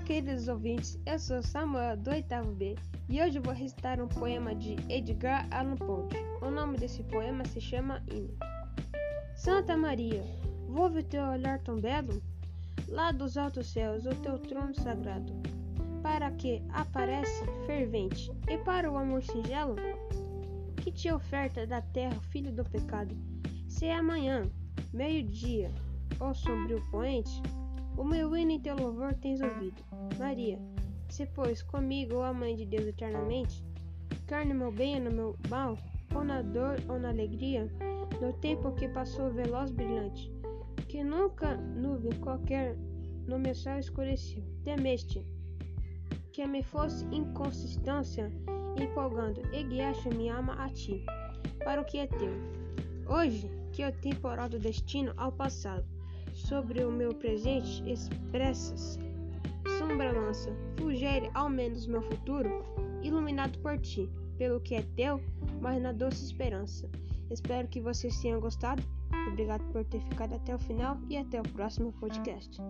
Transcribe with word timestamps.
queridos 0.00 0.48
ouvintes, 0.48 0.98
eu 1.06 1.18
sou 1.18 1.42
Samuel 1.42 1.96
do 1.96 2.10
oitavo 2.10 2.50
B 2.52 2.74
e 3.08 3.22
hoje 3.22 3.38
vou 3.38 3.54
recitar 3.54 4.00
um 4.00 4.08
poema 4.08 4.54
de 4.54 4.76
Edgar 4.88 5.46
Allan 5.52 5.76
Poe. 5.76 6.08
O 6.42 6.50
nome 6.50 6.76
desse 6.76 7.02
poema 7.04 7.44
se 7.44 7.60
chama 7.60 8.02
Hino. 8.10 8.36
Santa 9.36 9.76
Maria, 9.76 10.22
volve 10.68 11.00
o 11.00 11.04
teu 11.04 11.22
olhar 11.22 11.60
tão 11.60 11.80
belo, 11.80 12.20
lá 12.88 13.12
dos 13.12 13.36
altos 13.36 13.68
céus, 13.68 14.04
o 14.04 14.14
teu 14.16 14.38
trono 14.38 14.74
sagrado, 14.74 15.32
para 16.02 16.30
que 16.32 16.60
aparece 16.70 17.44
fervente 17.66 18.32
e 18.48 18.58
para 18.58 18.90
o 18.90 18.98
amor 18.98 19.22
singelo 19.22 19.76
que 20.76 20.90
te 20.90 21.10
oferta 21.10 21.66
da 21.66 21.80
terra 21.80 22.20
filho 22.30 22.52
do 22.52 22.64
pecado. 22.64 23.16
Se 23.68 23.86
é 23.86 23.94
amanhã, 23.94 24.42
meio-dia, 24.92 25.70
ó 26.18 26.34
sombrio 26.34 26.82
poente, 26.90 27.40
o 27.96 28.04
meu 28.04 28.36
hino 28.36 28.52
em 28.52 28.60
teu 28.60 28.76
louvor 28.76 29.14
tens 29.14 29.40
ouvido. 29.40 29.82
Maria, 30.18 30.58
se 31.08 31.26
pois 31.26 31.62
comigo, 31.62 32.16
ó 32.16 32.32
Mãe 32.32 32.56
de 32.56 32.66
Deus 32.66 32.86
eternamente, 32.86 33.64
carne 34.26 34.54
meu 34.54 34.72
bem 34.72 35.00
no 35.00 35.10
meu 35.10 35.36
mal, 35.48 35.78
ou 36.14 36.24
na 36.24 36.42
dor 36.42 36.76
ou 36.88 36.98
na 36.98 37.10
alegria, 37.10 37.68
no 38.20 38.32
tempo 38.34 38.72
que 38.72 38.88
passou 38.88 39.30
veloz 39.30 39.70
brilhante, 39.70 40.32
que 40.88 41.02
nunca 41.02 41.56
nuvem 41.56 42.12
qualquer 42.20 42.76
no 43.26 43.38
meu 43.38 43.54
céu 43.54 43.78
escureceu. 43.78 44.42
Temeste 44.64 45.24
que 46.32 46.46
me 46.46 46.62
fosse 46.62 47.04
inconsistência 47.06 48.30
empolgando 48.76 49.40
e 49.52 49.62
guiaste 49.62 50.08
minha 50.08 50.36
alma 50.36 50.54
a 50.54 50.68
ti, 50.68 51.04
para 51.64 51.80
o 51.80 51.84
que 51.84 51.98
é 51.98 52.06
teu. 52.06 52.32
Hoje 53.06 53.48
que 53.72 53.82
eu 53.82 53.92
temporal 54.00 54.48
do 54.48 54.58
destino 54.58 55.12
ao 55.16 55.30
passado, 55.30 55.84
sobre 56.44 56.84
o 56.84 56.90
meu 56.90 57.14
presente 57.14 57.82
expressas 57.90 58.98
sombra 59.78 60.12
lança, 60.12 60.50
fulgere 60.78 61.30
ao 61.34 61.48
menos 61.48 61.86
meu 61.86 62.02
futuro, 62.02 62.64
iluminado 63.02 63.58
por 63.58 63.78
ti, 63.78 64.08
pelo 64.38 64.60
que 64.60 64.74
é 64.74 64.82
teu, 64.96 65.20
mas 65.60 65.80
na 65.82 65.92
doce 65.92 66.24
esperança. 66.24 66.88
Espero 67.30 67.68
que 67.68 67.80
vocês 67.80 68.18
tenham 68.20 68.40
gostado. 68.40 68.82
Obrigado 69.28 69.64
por 69.72 69.84
ter 69.84 70.00
ficado 70.00 70.34
até 70.34 70.54
o 70.54 70.58
final 70.58 70.98
e 71.08 71.16
até 71.16 71.40
o 71.40 71.48
próximo 71.50 71.92
podcast. 71.92 72.60